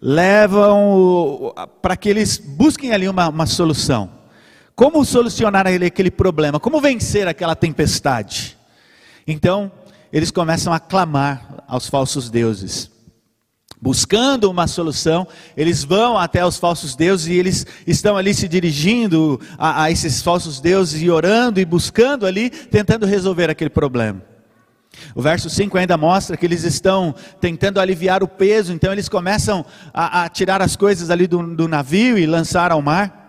levam 0.00 1.52
para 1.82 1.96
que 1.96 2.08
eles 2.08 2.38
busquem 2.38 2.92
ali 2.92 3.08
uma, 3.08 3.28
uma 3.28 3.46
solução. 3.46 4.21
Como 4.74 5.04
solucionar 5.04 5.66
aquele 5.66 6.10
problema? 6.10 6.58
Como 6.58 6.80
vencer 6.80 7.28
aquela 7.28 7.54
tempestade? 7.54 8.56
Então, 9.26 9.70
eles 10.12 10.30
começam 10.30 10.72
a 10.72 10.80
clamar 10.80 11.64
aos 11.66 11.88
falsos 11.88 12.28
deuses. 12.30 12.90
Buscando 13.80 14.48
uma 14.48 14.68
solução, 14.68 15.26
eles 15.56 15.82
vão 15.82 16.16
até 16.16 16.46
os 16.46 16.56
falsos 16.56 16.94
deuses 16.94 17.26
e 17.26 17.34
eles 17.34 17.66
estão 17.84 18.16
ali 18.16 18.32
se 18.32 18.46
dirigindo 18.46 19.40
a, 19.58 19.84
a 19.84 19.90
esses 19.90 20.22
falsos 20.22 20.60
deuses 20.60 21.02
e 21.02 21.10
orando 21.10 21.58
e 21.58 21.64
buscando 21.64 22.24
ali, 22.24 22.48
tentando 22.48 23.06
resolver 23.06 23.50
aquele 23.50 23.70
problema. 23.70 24.22
O 25.14 25.22
verso 25.22 25.50
5 25.50 25.76
ainda 25.78 25.96
mostra 25.96 26.36
que 26.36 26.46
eles 26.46 26.62
estão 26.62 27.14
tentando 27.40 27.80
aliviar 27.80 28.22
o 28.22 28.28
peso, 28.28 28.72
então 28.72 28.92
eles 28.92 29.08
começam 29.08 29.64
a, 29.92 30.24
a 30.24 30.28
tirar 30.28 30.62
as 30.62 30.76
coisas 30.76 31.10
ali 31.10 31.26
do, 31.26 31.56
do 31.56 31.66
navio 31.66 32.16
e 32.16 32.26
lançar 32.26 32.70
ao 32.70 32.80
mar. 32.80 33.21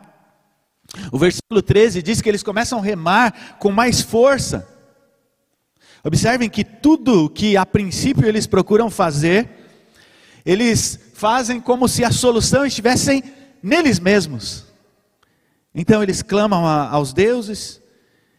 O 1.12 1.18
versículo 1.18 1.62
13 1.62 2.02
diz 2.02 2.22
que 2.22 2.30
eles 2.30 2.44
começam 2.44 2.80
a 2.80 2.82
remar 2.82 3.58
com 3.60 3.72
mais 3.72 4.02
força. 4.02 4.68
Observem 6.04 6.50
que 6.50 6.64
tudo 6.64 7.30
que 7.30 7.56
a 7.56 7.66
princípio 7.66 8.28
eles 8.28 8.46
procuram 8.46 8.90
fazer, 8.90 9.50
eles 10.46 11.00
fazem 11.14 11.60
como 11.60 11.88
se 11.88 12.04
a 12.04 12.12
solução 12.12 12.66
estivesse 12.66 13.24
neles 13.62 14.00
mesmos. 14.00 14.66
Então 15.74 16.04
eles 16.04 16.22
clamam 16.22 16.68
a, 16.68 16.90
aos 16.90 17.14
deuses, 17.14 17.82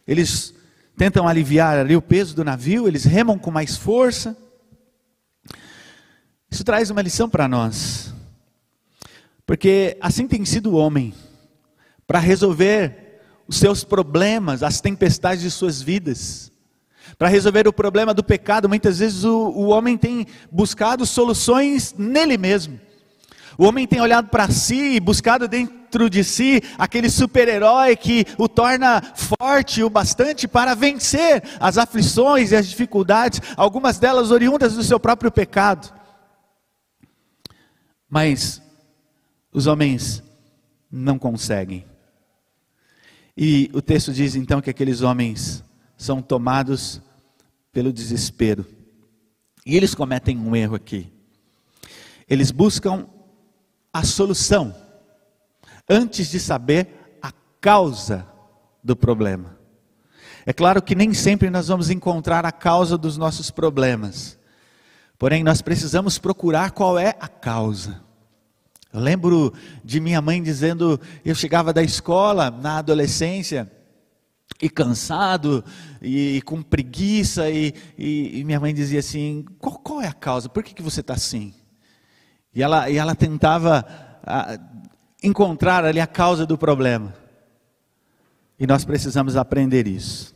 eles 0.07 0.53
tentam 0.95 1.27
aliviar 1.27 1.77
ali 1.77 1.95
o 1.95 2.01
peso 2.01 2.35
do 2.35 2.43
navio, 2.43 2.87
eles 2.87 3.03
remam 3.03 3.37
com 3.37 3.51
mais 3.51 3.75
força. 3.75 4.37
Isso 6.49 6.63
traz 6.63 6.89
uma 6.89 7.01
lição 7.01 7.27
para 7.27 7.47
nós, 7.47 8.13
porque 9.45 9.97
assim 9.99 10.27
tem 10.27 10.45
sido 10.45 10.71
o 10.71 10.75
homem, 10.75 11.13
para 12.07 12.19
resolver 12.19 13.19
os 13.47 13.57
seus 13.57 13.83
problemas, 13.83 14.63
as 14.63 14.81
tempestades 14.81 15.43
de 15.43 15.51
suas 15.51 15.81
vidas, 15.81 16.51
para 17.17 17.27
resolver 17.27 17.67
o 17.67 17.73
problema 17.73 18.13
do 18.13 18.23
pecado, 18.23 18.67
muitas 18.67 18.99
vezes 18.99 19.23
o, 19.23 19.49
o 19.49 19.67
homem 19.67 19.97
tem 19.97 20.25
buscado 20.51 21.05
soluções 21.05 21.93
nele 21.97 22.37
mesmo. 22.37 22.79
O 23.57 23.65
homem 23.65 23.87
tem 23.87 24.01
olhado 24.01 24.27
para 24.27 24.49
si 24.49 24.95
e 24.95 24.99
buscado 24.99 25.47
dentro 25.47 26.09
de 26.09 26.23
si 26.23 26.61
aquele 26.77 27.09
super-herói 27.09 27.95
que 27.95 28.25
o 28.37 28.49
torna 28.49 29.01
forte 29.01 29.81
o 29.81 29.89
bastante 29.89 30.45
para 30.45 30.75
vencer 30.75 31.41
as 31.59 31.77
aflições 31.77 32.51
e 32.51 32.55
as 32.55 32.67
dificuldades, 32.67 33.39
algumas 33.55 33.97
delas 33.97 34.29
oriundas 34.29 34.73
do 34.73 34.83
seu 34.83 34.99
próprio 34.99 35.31
pecado. 35.31 35.93
Mas 38.09 38.61
os 39.53 39.67
homens 39.67 40.21
não 40.91 41.17
conseguem. 41.17 41.85
E 43.37 43.69
o 43.73 43.81
texto 43.81 44.13
diz 44.13 44.35
então 44.35 44.61
que 44.61 44.69
aqueles 44.69 45.01
homens 45.01 45.63
são 45.97 46.21
tomados 46.21 47.01
pelo 47.71 47.91
desespero. 47.91 48.65
E 49.65 49.75
eles 49.75 49.93
cometem 49.93 50.37
um 50.37 50.55
erro 50.55 50.75
aqui. 50.75 51.11
Eles 52.29 52.51
buscam 52.51 53.07
a 53.91 54.03
solução 54.03 54.75
antes 55.89 56.29
de 56.29 56.39
saber 56.39 57.17
a 57.21 57.31
causa 57.59 58.25
do 58.83 58.95
problema. 58.95 59.57
É 60.45 60.53
claro 60.53 60.81
que 60.81 60.95
nem 60.95 61.13
sempre 61.13 61.49
nós 61.49 61.67
vamos 61.67 61.89
encontrar 61.89 62.45
a 62.45 62.51
causa 62.51 62.97
dos 62.97 63.17
nossos 63.17 63.49
problemas, 63.49 64.37
porém 65.17 65.43
nós 65.43 65.61
precisamos 65.61 66.19
procurar 66.19 66.71
qual 66.71 66.99
é 66.99 67.15
a 67.19 67.27
causa. 67.27 68.01
Eu 68.95 69.01
lembro 69.01 69.53
de 69.83 69.99
minha 69.99 70.21
mãe 70.21 70.41
dizendo, 70.41 70.97
eu 71.25 71.35
chegava 71.35 71.73
da 71.73 71.83
escola 71.83 72.49
na 72.49 72.77
adolescência, 72.77 73.69
e 74.61 74.69
cansado 74.69 75.65
e, 76.01 76.37
e 76.37 76.41
com 76.41 76.63
preguiça 76.63 77.49
e, 77.49 77.73
e, 77.97 78.39
e, 78.39 78.43
minha 78.45 78.57
mãe 78.57 78.73
dizia 78.73 78.99
assim 78.99 79.43
qual, 79.59 79.77
qual 79.79 80.01
é 80.01 80.07
a 80.07 80.13
causa? 80.13 80.47
Por 80.47 80.63
que, 80.63 80.73
que 80.73 80.81
você 80.81 81.01
está 81.01 81.13
assim? 81.13 81.53
E 82.53 82.63
ela, 82.63 82.89
e 82.89 82.95
ela 82.95 83.13
tentava 83.13 83.85
a, 84.23 84.57
encontrar 85.21 85.83
ali 85.83 85.99
a 85.99 86.07
causa 86.07 86.45
do 86.45 86.57
problema. 86.57 87.13
E 88.57 88.65
nós 88.65 88.85
precisamos 88.85 89.35
aprender 89.35 89.87
isso. 89.87 90.33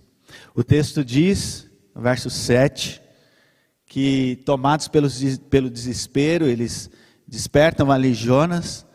O 0.54 0.66
texto 0.66 1.06
diz 1.06 1.72
verso 1.96 2.30
7 2.30 3.02
que 3.86 4.36
tomados 4.46 4.90
pelo, 4.90 5.08
pelo 5.50 5.70
desespero 5.70 6.46
eles 6.46 6.90
despertam 7.30 7.92
ali 7.92 8.14
Jonas 8.14 8.86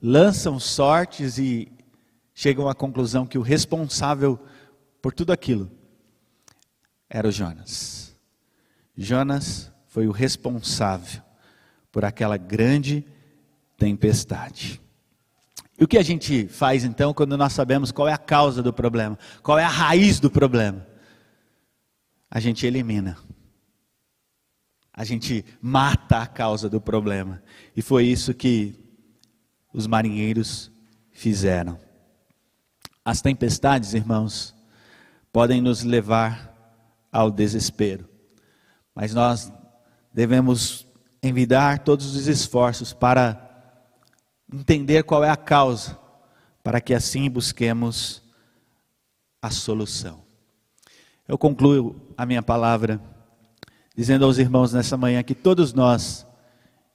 lançam 0.00 0.58
sortes 0.60 1.38
e 1.38 1.70
chegam 2.32 2.68
à 2.68 2.74
conclusão 2.74 3.26
que 3.26 3.36
o 3.36 3.42
responsável 3.42 4.38
por 5.02 5.12
tudo 5.12 5.32
aquilo 5.32 5.70
era 7.08 7.28
o 7.28 7.32
Jonas. 7.32 8.16
Jonas 8.96 9.72
foi 9.88 10.06
o 10.06 10.12
responsável 10.12 11.20
por 11.90 12.04
aquela 12.04 12.36
grande 12.36 13.04
tempestade. 13.76 14.80
E 15.78 15.82
o 15.82 15.88
que 15.88 15.98
a 15.98 16.02
gente 16.02 16.46
faz 16.46 16.84
então 16.84 17.12
quando 17.12 17.36
nós 17.36 17.52
sabemos 17.52 17.90
qual 17.90 18.06
é 18.06 18.12
a 18.12 18.18
causa 18.18 18.62
do 18.62 18.72
problema, 18.72 19.18
qual 19.42 19.58
é 19.58 19.64
a 19.64 19.68
raiz 19.68 20.20
do 20.20 20.30
problema? 20.30 20.86
A 22.30 22.38
gente 22.38 22.64
elimina. 22.64 23.18
A 25.00 25.04
gente 25.04 25.46
mata 25.62 26.18
a 26.18 26.26
causa 26.26 26.68
do 26.68 26.78
problema. 26.78 27.42
E 27.74 27.80
foi 27.80 28.04
isso 28.04 28.34
que 28.34 28.78
os 29.72 29.86
marinheiros 29.86 30.70
fizeram. 31.10 31.78
As 33.02 33.22
tempestades, 33.22 33.94
irmãos, 33.94 34.54
podem 35.32 35.62
nos 35.62 35.84
levar 35.84 36.54
ao 37.10 37.30
desespero. 37.30 38.06
Mas 38.94 39.14
nós 39.14 39.50
devemos 40.12 40.86
envidar 41.22 41.78
todos 41.78 42.14
os 42.14 42.26
esforços 42.26 42.92
para 42.92 43.72
entender 44.52 45.02
qual 45.04 45.24
é 45.24 45.30
a 45.30 45.36
causa, 45.36 45.98
para 46.62 46.78
que 46.78 46.92
assim 46.92 47.30
busquemos 47.30 48.22
a 49.40 49.50
solução. 49.50 50.22
Eu 51.26 51.38
concluo 51.38 52.12
a 52.18 52.26
minha 52.26 52.42
palavra 52.42 53.00
dizendo 54.00 54.24
aos 54.24 54.38
irmãos 54.38 54.72
nessa 54.72 54.96
manhã 54.96 55.22
que 55.22 55.34
todos 55.34 55.74
nós 55.74 56.26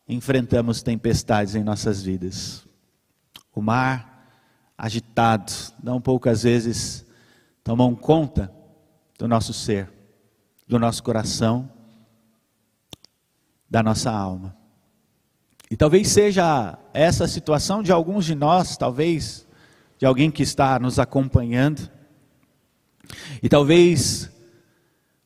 enfrentamos 0.09 0.81
tempestades 0.81 1.53
em 1.53 1.63
nossas 1.63 2.01
vidas. 2.01 2.65
O 3.53 3.61
mar 3.61 4.27
agitado, 4.75 5.53
não 5.83 6.01
poucas 6.01 6.41
vezes 6.41 7.05
tomam 7.63 7.93
conta 7.93 8.51
do 9.19 9.27
nosso 9.27 9.53
ser, 9.53 9.87
do 10.67 10.79
nosso 10.79 11.03
coração, 11.03 11.71
da 13.69 13.83
nossa 13.83 14.09
alma. 14.09 14.57
E 15.69 15.77
talvez 15.77 16.07
seja 16.07 16.75
essa 16.91 17.27
situação 17.27 17.83
de 17.83 17.91
alguns 17.91 18.25
de 18.25 18.33
nós, 18.33 18.77
talvez 18.77 19.45
de 19.99 20.07
alguém 20.07 20.31
que 20.31 20.41
está 20.41 20.79
nos 20.79 20.97
acompanhando, 20.97 21.87
e 23.43 23.47
talvez, 23.47 24.27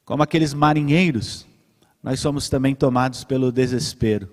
como 0.03 0.21
aqueles 0.21 0.53
marinheiros, 0.53 1.47
nós 2.01 2.19
somos 2.19 2.49
também 2.49 2.73
tomados 2.73 3.23
pelo 3.23 3.51
desespero. 3.51 4.29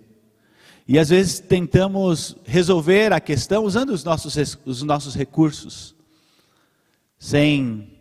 E 0.88 0.98
às 0.98 1.08
vezes 1.08 1.40
tentamos 1.40 2.36
resolver 2.44 3.12
a 3.12 3.20
questão 3.20 3.64
usando 3.64 3.90
os 3.90 4.04
nossos, 4.04 4.36
os 4.64 4.82
nossos 4.82 5.14
recursos, 5.14 5.96
sem 7.18 7.98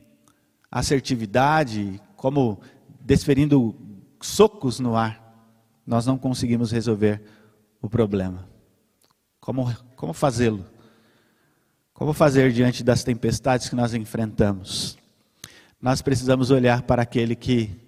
assertividade, 0.69 1.99
como 2.15 2.59
desferindo 2.99 3.75
socos 4.21 4.79
no 4.79 4.95
ar, 4.95 5.21
nós 5.85 6.05
não 6.05 6.17
conseguimos 6.17 6.71
resolver 6.71 7.21
o 7.81 7.89
problema. 7.89 8.47
Como, 9.39 9.73
como 9.95 10.13
fazê-lo? 10.13 10.65
Como 11.93 12.13
fazer 12.13 12.51
diante 12.51 12.83
das 12.83 13.03
tempestades 13.03 13.69
que 13.69 13.75
nós 13.75 13.93
enfrentamos? 13.93 14.97
Nós 15.81 16.01
precisamos 16.01 16.51
olhar 16.51 16.81
para 16.81 17.03
aquele 17.03 17.35
que 17.35 17.84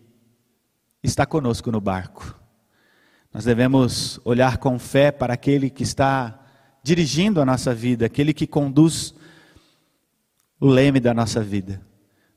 está 1.04 1.26
conosco 1.26 1.72
no 1.72 1.80
barco. 1.80 2.36
Nós 3.34 3.46
devemos 3.46 4.20
olhar 4.26 4.58
com 4.58 4.80
fé 4.80 5.12
para 5.12 5.34
aquele 5.34 5.70
que 5.70 5.84
está 5.84 6.40
dirigindo 6.82 7.42
a 7.42 7.46
nossa 7.46 7.74
vida, 7.74 8.06
aquele 8.06 8.34
que 8.34 8.48
conduz 8.48 9.14
o 10.60 10.68
leme 10.68 11.00
da 11.00 11.14
nossa 11.14 11.44
vida. 11.44 11.82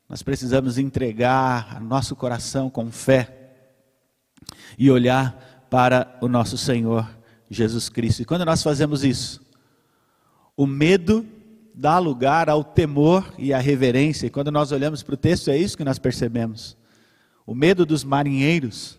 Nós 0.08 0.22
precisamos 0.22 0.76
entregar 0.76 1.80
nosso 1.80 2.16
coração 2.16 2.68
com 2.68 2.90
fé 2.90 3.36
e 4.76 4.90
olhar 4.90 5.66
para 5.70 6.18
o 6.20 6.28
nosso 6.28 6.58
Senhor 6.58 7.08
Jesus 7.48 7.88
Cristo. 7.88 8.22
E 8.22 8.24
quando 8.24 8.44
nós 8.44 8.62
fazemos 8.62 9.04
isso, 9.04 9.40
o 10.56 10.66
medo 10.66 11.24
dá 11.74 11.98
lugar 11.98 12.50
ao 12.50 12.62
temor 12.62 13.32
e 13.38 13.54
à 13.54 13.58
reverência. 13.58 14.26
E 14.26 14.30
quando 14.30 14.50
nós 14.50 14.72
olhamos 14.72 15.02
para 15.02 15.14
o 15.14 15.16
texto, 15.16 15.48
é 15.48 15.56
isso 15.56 15.76
que 15.76 15.84
nós 15.84 15.98
percebemos. 15.98 16.76
O 17.46 17.54
medo 17.54 17.84
dos 17.84 18.04
marinheiros 18.04 18.98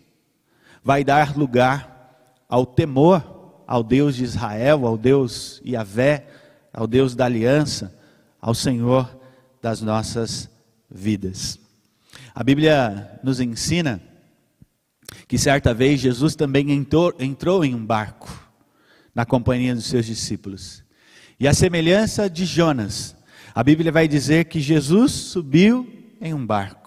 vai 0.82 1.04
dar 1.04 1.36
lugar 1.36 2.44
ao 2.48 2.66
temor 2.66 3.62
ao 3.66 3.82
Deus 3.82 4.16
de 4.16 4.24
Israel, 4.24 4.86
ao 4.86 4.98
Deus 4.98 5.62
Yahvé, 5.64 6.26
ao 6.72 6.86
Deus 6.86 7.14
da 7.14 7.24
aliança, 7.24 7.96
ao 8.40 8.54
Senhor 8.54 9.18
das 9.62 9.80
nossas 9.80 10.50
vidas. 10.90 11.58
A 12.34 12.42
Bíblia 12.42 13.18
nos 13.22 13.40
ensina 13.40 14.02
que 15.28 15.38
certa 15.38 15.72
vez 15.72 16.00
Jesus 16.00 16.34
também 16.34 16.70
entrou, 16.72 17.14
entrou 17.18 17.64
em 17.64 17.74
um 17.74 17.84
barco 17.84 18.30
na 19.14 19.24
companhia 19.24 19.74
dos 19.74 19.86
seus 19.86 20.06
discípulos. 20.06 20.82
E 21.38 21.46
a 21.46 21.54
semelhança 21.54 22.28
de 22.28 22.44
Jonas, 22.44 23.16
a 23.54 23.62
Bíblia 23.62 23.92
vai 23.92 24.08
dizer 24.08 24.46
que 24.46 24.60
Jesus 24.60 25.12
subiu 25.12 25.86
em 26.20 26.34
um 26.34 26.44
barco. 26.44 26.81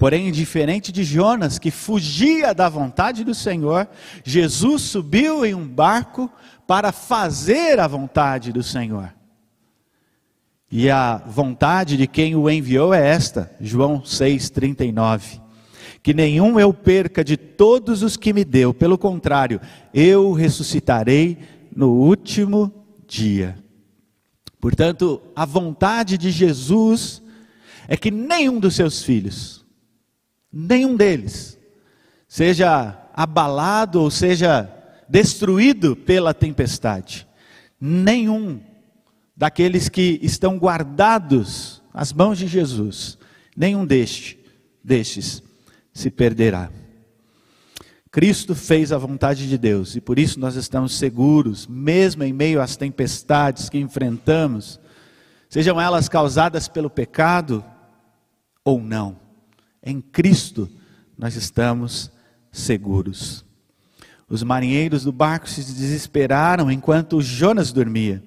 Porém, 0.00 0.32
diferente 0.32 0.90
de 0.90 1.04
Jonas, 1.04 1.58
que 1.58 1.70
fugia 1.70 2.54
da 2.54 2.70
vontade 2.70 3.22
do 3.22 3.34
Senhor, 3.34 3.86
Jesus 4.24 4.80
subiu 4.80 5.44
em 5.44 5.54
um 5.54 5.68
barco 5.68 6.32
para 6.66 6.90
fazer 6.90 7.78
a 7.78 7.86
vontade 7.86 8.50
do 8.50 8.62
Senhor. 8.62 9.12
E 10.72 10.88
a 10.88 11.18
vontade 11.18 11.98
de 11.98 12.06
quem 12.06 12.34
o 12.34 12.48
enviou 12.48 12.94
é 12.94 13.10
esta, 13.10 13.54
João 13.60 14.00
6,39. 14.00 15.38
Que 16.02 16.14
nenhum 16.14 16.58
eu 16.58 16.72
perca 16.72 17.22
de 17.22 17.36
todos 17.36 18.02
os 18.02 18.16
que 18.16 18.32
me 18.32 18.42
deu, 18.42 18.72
pelo 18.72 18.96
contrário, 18.96 19.60
eu 19.92 20.32
ressuscitarei 20.32 21.36
no 21.76 21.90
último 21.90 22.72
dia. 23.06 23.62
Portanto, 24.58 25.20
a 25.36 25.44
vontade 25.44 26.16
de 26.16 26.30
Jesus 26.30 27.22
é 27.86 27.98
que 27.98 28.10
nenhum 28.10 28.58
dos 28.58 28.76
seus 28.76 29.02
filhos, 29.02 29.59
nenhum 30.52 30.96
deles, 30.96 31.58
seja 32.26 32.96
abalado 33.12 34.00
ou 34.00 34.10
seja 34.10 34.70
destruído 35.08 35.96
pela 35.96 36.32
tempestade. 36.32 37.26
Nenhum 37.80 38.60
daqueles 39.36 39.88
que 39.88 40.18
estão 40.22 40.58
guardados 40.58 41.82
às 41.92 42.12
mãos 42.12 42.38
de 42.38 42.46
Jesus, 42.46 43.18
nenhum 43.56 43.84
deste, 43.84 44.38
destes 44.82 45.42
se 45.92 46.10
perderá. 46.10 46.70
Cristo 48.10 48.54
fez 48.54 48.90
a 48.90 48.98
vontade 48.98 49.48
de 49.48 49.56
Deus 49.56 49.94
e 49.94 50.00
por 50.00 50.18
isso 50.18 50.40
nós 50.40 50.56
estamos 50.56 50.96
seguros, 50.98 51.66
mesmo 51.66 52.24
em 52.24 52.32
meio 52.32 52.60
às 52.60 52.76
tempestades 52.76 53.68
que 53.68 53.78
enfrentamos, 53.78 54.80
sejam 55.48 55.80
elas 55.80 56.08
causadas 56.08 56.66
pelo 56.66 56.90
pecado 56.90 57.64
ou 58.64 58.80
não. 58.80 59.16
Em 59.82 60.00
Cristo 60.00 60.68
nós 61.16 61.36
estamos 61.36 62.10
seguros. 62.52 63.44
Os 64.28 64.42
marinheiros 64.42 65.04
do 65.04 65.12
barco 65.12 65.48
se 65.48 65.60
desesperaram 65.60 66.70
enquanto 66.70 67.20
Jonas 67.20 67.72
dormia. 67.72 68.22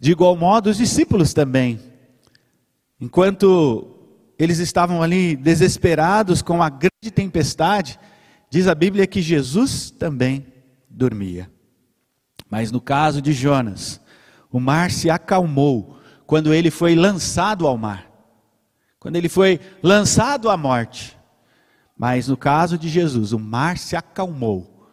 De 0.00 0.12
igual 0.12 0.36
modo, 0.36 0.70
os 0.70 0.78
discípulos 0.78 1.34
também. 1.34 1.80
Enquanto 3.00 3.94
eles 4.38 4.58
estavam 4.58 5.02
ali 5.02 5.36
desesperados 5.36 6.42
com 6.42 6.62
a 6.62 6.68
grande 6.68 7.10
tempestade, 7.14 7.98
diz 8.50 8.66
a 8.66 8.74
Bíblia 8.74 9.06
que 9.06 9.20
Jesus 9.20 9.90
também 9.90 10.46
dormia. 10.88 11.50
Mas 12.50 12.70
no 12.70 12.80
caso 12.80 13.20
de 13.20 13.32
Jonas, 13.32 14.00
o 14.50 14.60
mar 14.60 14.90
se 14.90 15.10
acalmou 15.10 15.98
quando 16.26 16.54
ele 16.54 16.70
foi 16.70 16.94
lançado 16.94 17.66
ao 17.66 17.76
mar, 17.76 18.10
quando 19.04 19.16
ele 19.16 19.28
foi 19.28 19.60
lançado 19.82 20.48
à 20.48 20.56
morte. 20.56 21.14
Mas 21.94 22.26
no 22.26 22.38
caso 22.38 22.78
de 22.78 22.88
Jesus, 22.88 23.34
o 23.34 23.38
mar 23.38 23.76
se 23.76 23.94
acalmou 23.94 24.88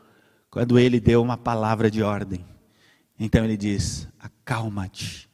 quando 0.49 0.77
ele 0.77 0.99
deu 0.99 1.21
uma 1.21 1.37
palavra 1.37 1.89
de 1.89 2.03
ordem. 2.03 2.45
Então 3.17 3.45
ele 3.45 3.55
diz: 3.55 4.09
acalma-te. 4.19 5.29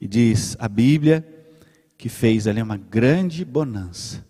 E 0.00 0.08
diz 0.08 0.56
a 0.58 0.66
Bíblia 0.66 1.24
que 1.96 2.08
fez 2.08 2.48
ali 2.48 2.60
uma 2.60 2.76
grande 2.76 3.44
bonança. 3.44 4.26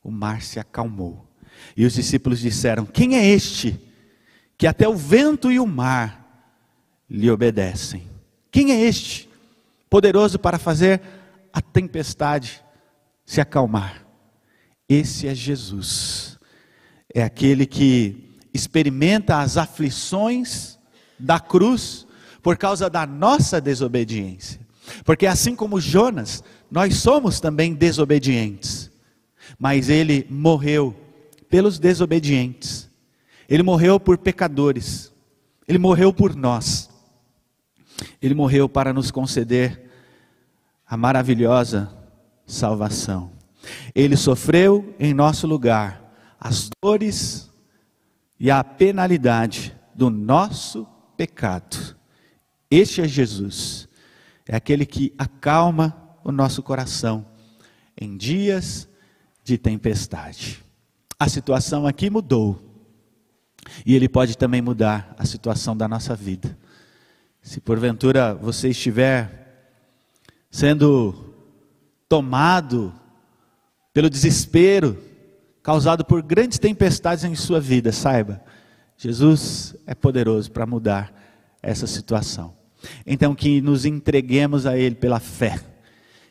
O 0.00 0.08
mar 0.12 0.40
se 0.40 0.60
acalmou. 0.60 1.28
E 1.76 1.84
os 1.84 1.94
discípulos 1.94 2.38
disseram: 2.38 2.86
Quem 2.86 3.16
é 3.16 3.26
este 3.26 3.76
que 4.56 4.68
até 4.68 4.88
o 4.88 4.94
vento 4.94 5.50
e 5.50 5.58
o 5.58 5.66
mar 5.66 6.48
lhe 7.10 7.28
obedecem? 7.28 8.04
Quem 8.52 8.70
é 8.70 8.80
este, 8.82 9.28
poderoso 9.90 10.38
para 10.38 10.60
fazer 10.60 11.02
a 11.52 11.60
tempestade 11.60 12.62
se 13.24 13.40
acalmar? 13.40 14.04
Esse 14.88 15.26
é 15.26 15.34
Jesus. 15.34 16.38
É 17.12 17.22
aquele 17.22 17.66
que 17.66 18.38
experimenta 18.52 19.40
as 19.40 19.56
aflições 19.56 20.78
da 21.18 21.40
cruz 21.40 22.06
por 22.42 22.56
causa 22.56 22.90
da 22.90 23.06
nossa 23.06 23.60
desobediência. 23.60 24.60
Porque 25.04 25.26
assim 25.26 25.56
como 25.56 25.80
Jonas, 25.80 26.44
nós 26.70 26.96
somos 26.96 27.40
também 27.40 27.72
desobedientes. 27.72 28.90
Mas 29.58 29.88
ele 29.88 30.26
morreu 30.28 30.94
pelos 31.48 31.78
desobedientes. 31.78 32.90
Ele 33.48 33.62
morreu 33.62 33.98
por 33.98 34.18
pecadores. 34.18 35.12
Ele 35.66 35.78
morreu 35.78 36.12
por 36.12 36.34
nós. 36.34 36.90
Ele 38.20 38.34
morreu 38.34 38.68
para 38.68 38.92
nos 38.92 39.10
conceder 39.10 39.90
a 40.86 40.96
maravilhosa 40.96 42.03
salvação. 42.46 43.32
Ele 43.94 44.16
sofreu 44.16 44.94
em 44.98 45.14
nosso 45.14 45.46
lugar 45.46 46.14
as 46.38 46.68
dores 46.82 47.50
e 48.38 48.50
a 48.50 48.62
penalidade 48.62 49.74
do 49.94 50.10
nosso 50.10 50.86
pecado. 51.16 51.96
Este 52.70 53.00
é 53.00 53.08
Jesus, 53.08 53.88
é 54.46 54.56
aquele 54.56 54.84
que 54.84 55.14
acalma 55.16 56.16
o 56.22 56.32
nosso 56.32 56.62
coração 56.62 57.24
em 57.98 58.16
dias 58.16 58.88
de 59.42 59.56
tempestade. 59.56 60.62
A 61.18 61.28
situação 61.28 61.86
aqui 61.86 62.10
mudou, 62.10 62.60
e 63.86 63.94
Ele 63.94 64.08
pode 64.08 64.36
também 64.36 64.60
mudar 64.60 65.14
a 65.18 65.24
situação 65.24 65.76
da 65.76 65.86
nossa 65.86 66.14
vida. 66.14 66.58
Se 67.40 67.60
porventura 67.60 68.34
você 68.34 68.70
estiver 68.70 69.44
sendo 70.50 71.33
tomado 72.14 72.94
pelo 73.92 74.08
desespero 74.08 74.96
causado 75.64 76.04
por 76.04 76.22
grandes 76.22 76.60
tempestades 76.60 77.24
em 77.24 77.34
sua 77.34 77.60
vida, 77.60 77.90
saiba, 77.90 78.40
Jesus 78.96 79.74
é 79.84 79.96
poderoso 79.96 80.52
para 80.52 80.64
mudar 80.64 81.12
essa 81.60 81.88
situação. 81.88 82.54
Então, 83.04 83.34
que 83.34 83.60
nos 83.60 83.84
entreguemos 83.84 84.64
a 84.64 84.78
Ele 84.78 84.94
pela 84.94 85.18
fé 85.18 85.58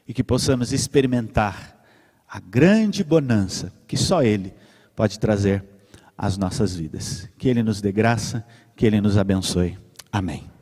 e 0.07 0.13
que 0.13 0.23
possamos 0.23 0.71
experimentar 0.71 1.83
a 2.29 2.39
grande 2.39 3.03
bonança 3.03 3.73
que 3.85 3.97
só 3.97 4.23
Ele 4.23 4.53
pode 4.95 5.19
trazer 5.19 5.65
às 6.17 6.37
nossas 6.37 6.73
vidas. 6.73 7.27
Que 7.37 7.49
Ele 7.49 7.61
nos 7.61 7.81
dê 7.81 7.91
graça, 7.91 8.45
que 8.73 8.85
Ele 8.85 9.01
nos 9.01 9.17
abençoe. 9.17 9.77
Amém. 10.09 10.52